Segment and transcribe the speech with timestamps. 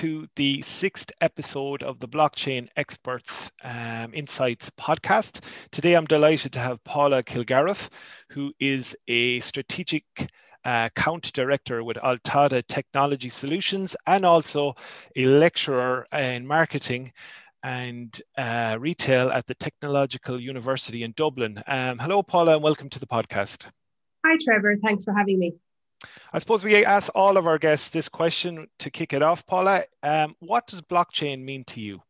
[0.00, 5.44] to the sixth episode of the Blockchain Experts um, Insights podcast.
[5.72, 7.90] Today, I'm delighted to have Paula Kilgariff,
[8.30, 10.04] who is a strategic
[10.64, 14.72] uh, account director with Altada Technology Solutions and also
[15.16, 17.12] a lecturer in marketing
[17.62, 21.62] and uh, retail at the Technological University in Dublin.
[21.66, 23.66] Um, hello, Paula, and welcome to the podcast.
[24.24, 24.76] Hi, Trevor.
[24.82, 25.56] Thanks for having me.
[26.32, 29.44] I suppose we ask all of our guests this question to kick it off.
[29.46, 32.02] Paula, um, what does blockchain mean to you?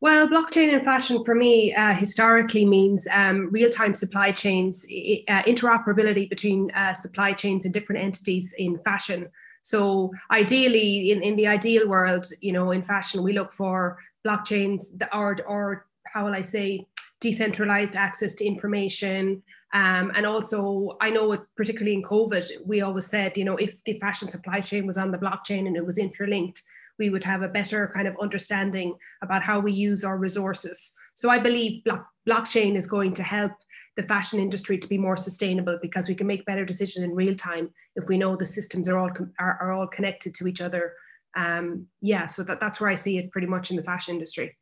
[0.00, 5.42] Well, blockchain in fashion for me uh, historically means um, real time supply chains, uh,
[5.44, 9.28] interoperability between uh, supply chains and different entities in fashion.
[9.62, 14.88] So, ideally, in, in the ideal world, you know, in fashion, we look for blockchains
[14.98, 16.86] that are, or how will I say,
[17.20, 19.42] decentralized access to information,
[19.74, 23.82] um, and also, I know, it, particularly in COVID, we always said, you know, if
[23.82, 26.62] the fashion supply chain was on the blockchain and it was interlinked,
[26.96, 30.92] we would have a better kind of understanding about how we use our resources.
[31.16, 33.52] So I believe block, blockchain is going to help
[33.96, 37.34] the fashion industry to be more sustainable because we can make better decisions in real
[37.34, 40.94] time if we know the systems are all are, are all connected to each other.
[41.36, 44.56] Um, yeah, so that, that's where I see it pretty much in the fashion industry.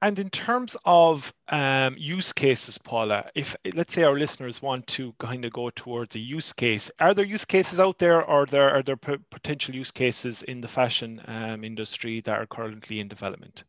[0.00, 5.12] And in terms of um, use cases, Paula, if let's say our listeners want to
[5.18, 8.70] kind of go towards a use case, are there use cases out there, or there
[8.70, 13.64] are there potential use cases in the fashion um, industry that are currently in development?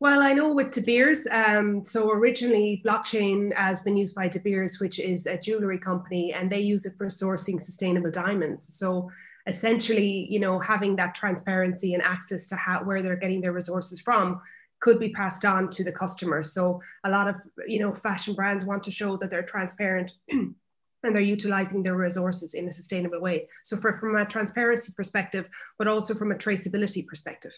[0.00, 4.38] Well, I know with De Beers, um, so originally blockchain has been used by De
[4.38, 8.72] Beers, which is a jewelry company, and they use it for sourcing sustainable diamonds.
[8.78, 9.10] So
[9.48, 14.00] essentially, you know, having that transparency and access to how where they're getting their resources
[14.00, 14.40] from
[14.80, 16.42] could be passed on to the customer.
[16.42, 21.14] So a lot of you know fashion brands want to show that they're transparent and
[21.14, 23.46] they're utilizing their resources in a sustainable way.
[23.64, 27.52] So for, from a transparency perspective, but also from a traceability perspective.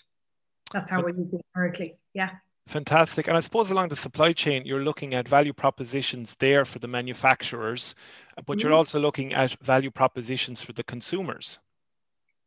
[0.72, 1.96] That's how we're using it currently.
[2.14, 2.30] Yeah.
[2.68, 3.26] Fantastic.
[3.26, 6.86] And I suppose along the supply chain, you're looking at value propositions there for the
[6.86, 7.96] manufacturers,
[8.36, 8.60] but mm-hmm.
[8.60, 11.58] you're also looking at value propositions for the consumers.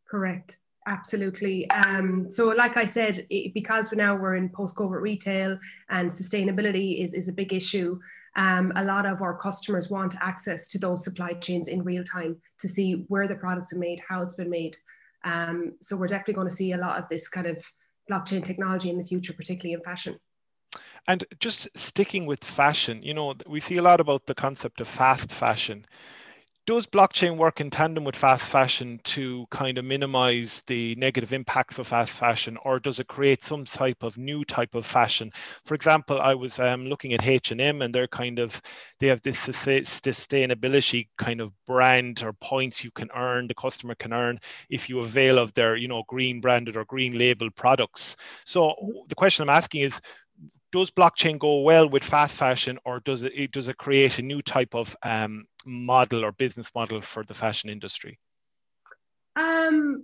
[0.08, 0.60] Correct.
[0.86, 1.70] Absolutely.
[1.70, 5.58] Um, so, like I said, it, because now we're in post-COVID retail
[5.90, 8.00] and sustainability is, is a big issue,
[8.36, 12.36] um, a lot of our customers want access to those supply chains in real time
[12.60, 14.76] to see where the products are made, how it's been made.
[15.24, 17.66] Um, so, we're definitely going to see a lot of this kind of
[18.12, 20.18] blockchain technology in the future, particularly in fashion.
[21.08, 24.88] And just sticking with fashion, you know, we see a lot about the concept of
[24.88, 25.86] fast fashion
[26.66, 31.78] does blockchain work in tandem with fast fashion to kind of minimize the negative impacts
[31.78, 35.30] of fast fashion or does it create some type of new type of fashion?
[35.66, 38.62] For example i was um, looking at h&m and they're kind of
[39.00, 44.14] they have this sustainability kind of brand or points you can earn the customer can
[44.14, 48.16] earn if you avail of their you know green branded or green labeled products.
[48.46, 48.74] So
[49.10, 50.00] the question i'm asking is
[50.74, 54.42] does blockchain go well with fast fashion or does it does it create a new
[54.42, 58.20] type of um, model or business model for the fashion industry?
[59.36, 60.02] Um,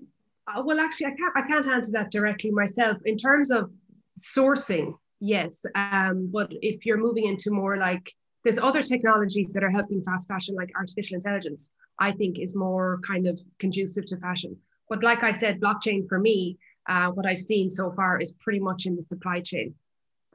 [0.48, 2.98] uh, well actually i can't i can't answer that directly myself.
[3.06, 3.72] In terms of
[4.20, 5.66] sourcing yes.
[5.76, 8.14] Um, but if you're moving into more like
[8.44, 13.00] there's other technologies that are helping fast fashion like artificial intelligence i think is more
[13.06, 14.56] kind of conducive to fashion.
[14.88, 16.58] But like i said blockchain for me
[16.88, 19.74] uh, what i've seen so far is pretty much in the supply chain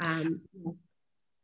[0.02, 0.40] um,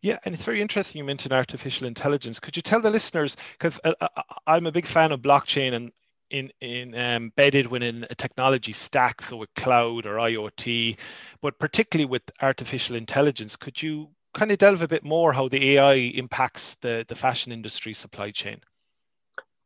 [0.03, 2.41] yeah, and it's very interesting you mentioned artificial intelligence.
[2.41, 4.09] Could you tell the listeners, because uh, uh,
[4.47, 5.93] I'm a big fan of blockchain and
[6.31, 10.97] in, in um, embedded within a technology stack, so with cloud or IoT,
[11.43, 15.73] but particularly with artificial intelligence, could you kind of delve a bit more how the
[15.73, 18.61] AI impacts the, the fashion industry supply chain?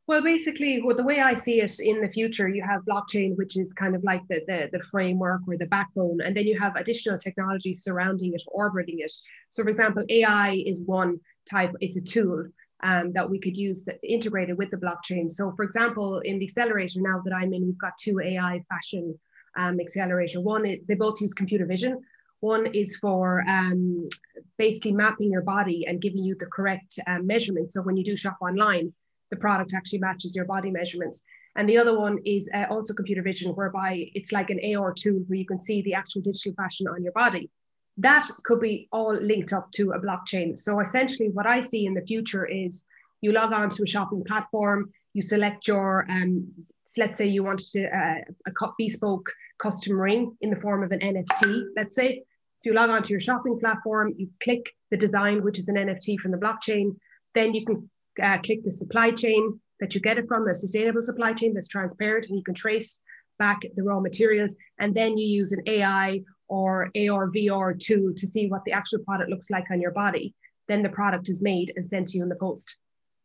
[0.06, 3.56] Well, basically, well, the way I see it in the future, you have blockchain, which
[3.56, 6.76] is kind of like the, the, the framework or the backbone, and then you have
[6.76, 9.12] additional technologies surrounding it, orbiting it.
[9.48, 12.48] So, for example, AI is one type, it's a tool
[12.82, 15.30] um, that we could use that integrated with the blockchain.
[15.30, 19.18] So, for example, in the accelerator now that I'm in, we've got two AI fashion
[19.56, 20.42] um, accelerator.
[20.42, 22.02] One, they both use computer vision.
[22.40, 24.10] One is for um,
[24.58, 27.72] basically mapping your body and giving you the correct um, measurements.
[27.72, 28.92] So when you do shop online,
[29.34, 31.22] the product actually matches your body measurements.
[31.56, 35.20] And the other one is uh, also computer vision, whereby it's like an AR tool
[35.26, 37.50] where you can see the actual digital fashion on your body.
[37.98, 40.58] That could be all linked up to a blockchain.
[40.58, 42.84] So essentially, what I see in the future is
[43.20, 46.52] you log on to a shopping platform, you select your, um,
[46.98, 51.00] let's say you wanted to uh, a bespoke custom ring in the form of an
[51.00, 52.24] NFT, let's say.
[52.60, 55.76] So you log on to your shopping platform, you click the design, which is an
[55.76, 56.96] NFT from the blockchain.
[57.34, 57.88] Then you can
[58.22, 61.68] uh, click the supply chain that you get it from, the sustainable supply chain that's
[61.68, 63.00] transparent, and you can trace
[63.38, 68.26] back the raw materials, and then you use an AI or AR VR tool to
[68.26, 70.34] see what the actual product looks like on your body.
[70.68, 72.76] Then the product is made and sent to you in the post.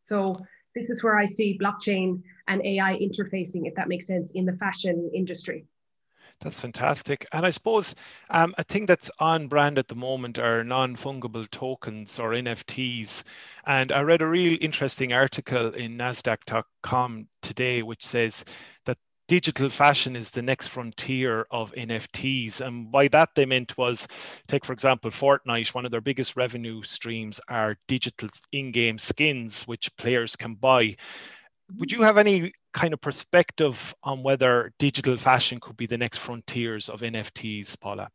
[0.04, 0.38] So
[0.76, 4.54] this is where I see blockchain and AI interfacing, if that makes sense, in the
[4.54, 5.66] fashion industry.
[6.42, 7.26] That's fantastic.
[7.34, 7.96] And I suppose
[8.30, 13.24] um, a thing that's on brand at the moment are non fungible tokens or NFTs.
[13.66, 18.46] And I read a real interesting article in NASDAQ.com today, which says
[18.86, 18.98] that
[19.28, 22.62] digital fashion is the next frontier of NFTs.
[22.62, 24.08] And by that they meant was,
[24.48, 29.64] take for example, Fortnite, one of their biggest revenue streams are digital in game skins,
[29.64, 30.96] which players can buy.
[31.78, 36.20] Would you have any kind of perspective on whether digital fashion could be the next
[36.20, 38.10] frontiers of NFTs, Paula?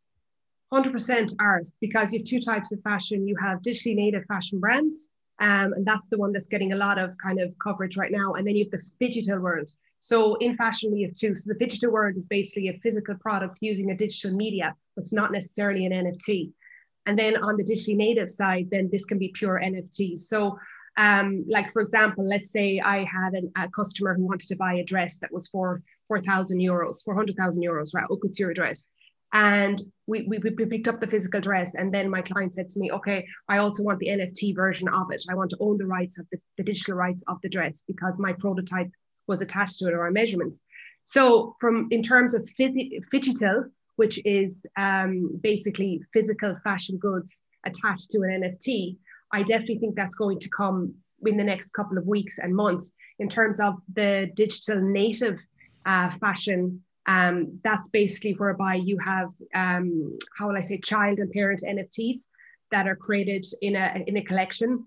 [0.72, 3.26] 100% ours, because you have two types of fashion.
[3.28, 6.98] You have digitally native fashion brands, um, and that's the one that's getting a lot
[6.98, 8.34] of kind of coverage right now.
[8.34, 9.70] And then you have the digital world.
[10.00, 11.34] So in fashion, we have two.
[11.34, 15.12] So the digital world is basically a physical product using a digital media, but it's
[15.12, 16.52] not necessarily an NFT.
[17.06, 20.18] And then on the digitally native side, then this can be pure NFT.
[20.18, 20.58] So
[20.96, 24.74] um, like for example, let's say I had an, a customer who wanted to buy
[24.74, 28.04] a dress that was for 4,000 euros, 400,000 euros, right?
[28.10, 28.90] A couture dress.
[29.32, 31.74] And we, we, we picked up the physical dress.
[31.74, 35.10] And then my client said to me, okay, I also want the NFT version of
[35.10, 35.24] it.
[35.28, 38.16] I want to own the rights of the, the digital rights of the dress because
[38.18, 38.90] my prototype
[39.26, 40.62] was attached to it or our measurements.
[41.06, 48.18] So from in terms of phygital, which is um, basically physical fashion goods attached to
[48.22, 48.96] an NFT,
[49.32, 50.94] I definitely think that's going to come
[51.26, 55.40] in the next couple of weeks and months in terms of the digital native
[55.86, 56.82] uh, fashion.
[57.06, 62.26] Um, that's basically whereby you have, um, how will I say, child and parent NFTs
[62.70, 64.86] that are created in a, in a collection.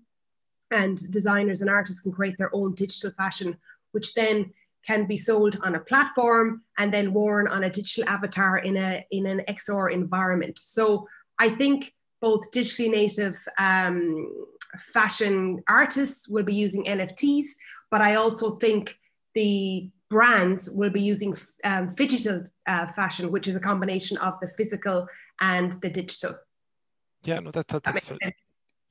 [0.70, 3.56] And designers and artists can create their own digital fashion,
[3.92, 4.52] which then
[4.86, 9.04] can be sold on a platform and then worn on a digital avatar in a
[9.10, 10.58] in an XR environment.
[10.58, 11.06] So
[11.38, 14.32] I think both digitally native um,
[14.78, 17.44] fashion artists will be using NFTs,
[17.90, 18.96] but I also think
[19.34, 24.48] the brands will be using um, digital uh, fashion, which is a combination of the
[24.56, 25.06] physical
[25.40, 26.34] and the digital.
[27.24, 28.12] Yeah, no, that, that, that's,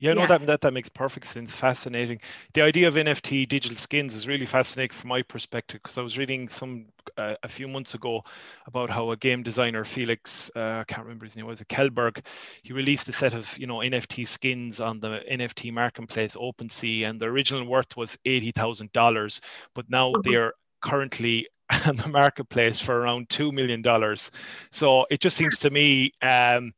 [0.00, 1.52] yeah, no, that, that that makes perfect sense.
[1.52, 2.20] Fascinating.
[2.54, 6.16] The idea of NFT digital skins is really fascinating from my perspective because I was
[6.16, 6.86] reading some
[7.18, 8.22] uh, a few months ago
[8.66, 12.24] about how a game designer Felix, uh, I can't remember his name, was it Kjellberg?
[12.62, 17.20] He released a set of you know NFT skins on the NFT marketplace OpenSea, and
[17.20, 19.40] the original worth was eighty thousand dollars,
[19.74, 20.30] but now mm-hmm.
[20.30, 21.48] they're currently
[21.86, 24.30] on the marketplace for around two million dollars.
[24.70, 26.12] So it just seems to me.
[26.22, 26.72] Um,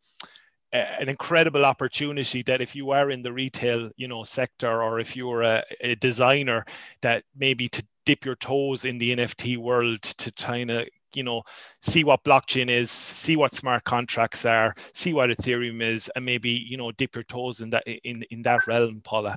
[0.73, 5.17] an incredible opportunity that if you are in the retail you know sector or if
[5.17, 6.65] you're a, a designer
[7.03, 11.43] that maybe to dip your toes in the nft world to kind of you know
[11.83, 16.51] see what blockchain is see what smart contracts are see what ethereum is and maybe
[16.51, 19.37] you know dip your toes in that in in that realm paula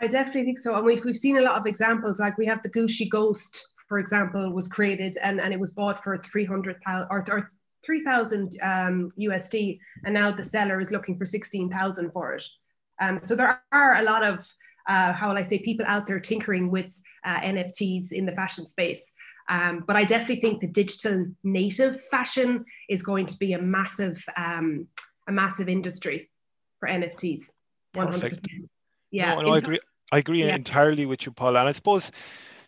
[0.00, 2.62] i definitely think so and we've, we've seen a lot of examples like we have
[2.62, 7.24] the gucci ghost for example was created and, and it was bought for 300,000 or,
[7.30, 7.46] or
[7.84, 12.44] 3,000 um, USD, and now the seller is looking for 16,000 for it.
[13.00, 14.46] Um, so there are a lot of,
[14.88, 18.66] uh, how will I say, people out there tinkering with uh, NFTs in the fashion
[18.66, 19.12] space.
[19.48, 24.24] Um, but I definitely think the digital native fashion is going to be a massive,
[24.36, 24.86] um,
[25.28, 26.30] a massive industry
[26.78, 27.40] for NFTs.
[27.94, 28.40] 100%.
[29.10, 29.80] Yeah, no, no I agree.
[30.10, 30.54] I agree yeah.
[30.54, 31.56] entirely with you, Paul.
[31.56, 32.10] And I suppose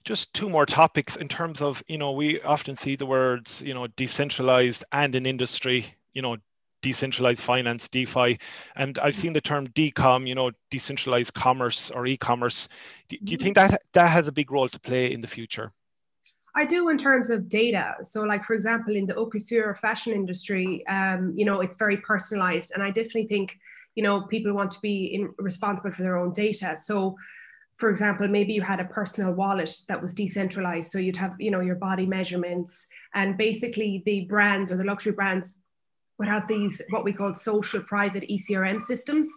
[0.04, 3.72] just two more topics in terms of you know we often see the words you
[3.72, 6.36] know decentralized and an industry you know
[6.84, 8.38] decentralized finance defi
[8.76, 12.68] and i've seen the term decom you know decentralized commerce or e-commerce
[13.08, 15.72] do, do you think that that has a big role to play in the future
[16.56, 17.94] I do in terms of data.
[18.04, 22.70] So, like for example, in the couture fashion industry, um, you know, it's very personalized,
[22.72, 23.58] and I definitely think,
[23.96, 26.76] you know, people want to be in, responsible for their own data.
[26.76, 27.16] So,
[27.76, 30.92] for example, maybe you had a personal wallet that was decentralized.
[30.92, 35.12] So you'd have, you know, your body measurements and basically the brands or the luxury
[35.12, 35.58] brands
[36.18, 39.28] would have these, what we call social private ECRM systems.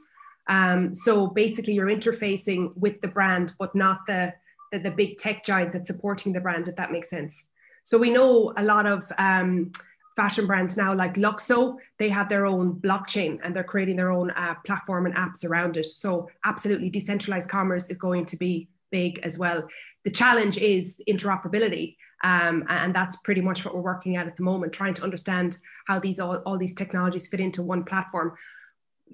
[0.48, 4.34] Um, so basically you're interfacing with the brand, but not the,
[4.72, 7.46] the, the, big tech giant that's supporting the brand, if that makes sense.
[7.84, 9.72] So we know a lot of um,
[10.16, 14.32] fashion brands now like Luxo, they have their own blockchain and they're creating their own
[14.32, 15.86] uh, platform and apps around it.
[15.86, 19.68] So absolutely decentralized commerce is going to be big as well.
[20.06, 21.96] The challenge is interoperability.
[22.24, 25.58] Um, and that's pretty much what we're working at at the moment, trying to understand
[25.88, 28.34] how these all, all these technologies fit into one platform,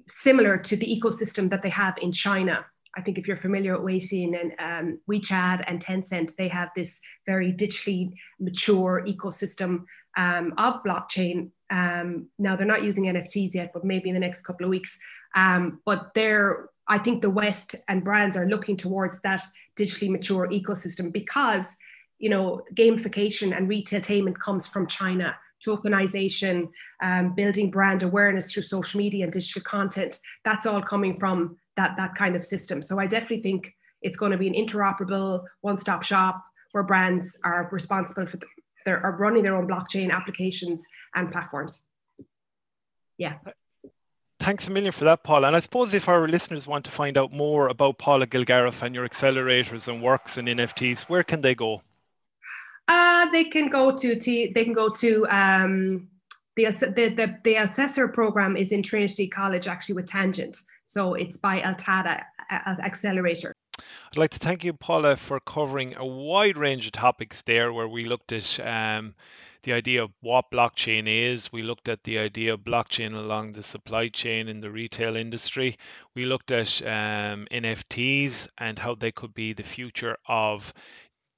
[0.08, 2.64] similar to the ecosystem that they have in China.
[2.96, 7.00] I think if you're familiar with Weixin and um, WeChat and Tencent, they have this
[7.26, 9.84] very digitally mature ecosystem
[10.16, 11.50] um, of blockchain.
[11.70, 14.96] Um, now they're not using NFTs yet, but maybe in the next couple of weeks.
[15.34, 19.42] Um, but they're, I think the West and brands are looking towards that
[19.76, 21.76] digitally mature ecosystem because,
[22.18, 25.36] you know, gamification and retailtainment comes from China
[25.66, 26.68] tokenization,
[27.02, 30.18] um, building brand awareness through social media and digital content.
[30.44, 32.82] That's all coming from that, that kind of system.
[32.82, 37.68] So I definitely think it's going to be an interoperable one-stop shop where brands are
[37.72, 38.46] responsible for the,
[38.84, 41.84] they're are running their own blockchain applications and platforms.
[43.16, 43.38] Yeah.
[44.44, 45.46] Thanks a million for that, Paula.
[45.46, 48.94] And I suppose if our listeners want to find out more about Paula Kilgariff and
[48.94, 51.80] your accelerators and works and NFTs, where can they go?
[52.86, 56.08] Uh, they can go to T, they can go to um,
[56.56, 60.60] the, the, the, the program is in Trinity College actually with Tangent.
[60.84, 63.54] So it's by Altada Accelerator.
[63.78, 67.88] I'd like to thank you, Paula, for covering a wide range of topics there where
[67.88, 69.14] we looked at um,
[69.64, 71.52] the idea of what blockchain is.
[71.52, 75.76] We looked at the idea of blockchain along the supply chain in the retail industry.
[76.14, 80.72] We looked at um, NFTs and how they could be the future of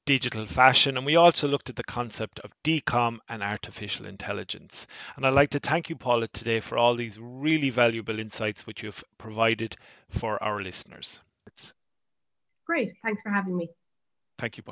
[0.04, 4.86] digital fashion, and we also looked at the concept of DCOM and artificial intelligence.
[5.16, 8.82] And I'd like to thank you, Paula, today for all these really valuable insights which
[8.82, 9.76] you've provided
[10.08, 11.20] for our listeners.
[12.66, 12.92] Great.
[13.02, 13.70] Thanks for having me.
[14.38, 14.64] Thank you, Paula.